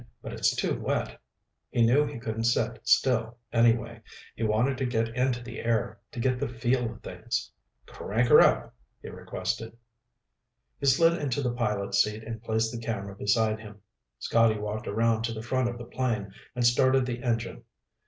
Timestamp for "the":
5.43-5.59, 6.39-6.47, 11.43-11.53, 12.71-12.81, 15.33-15.43, 15.77-15.85, 17.05-17.21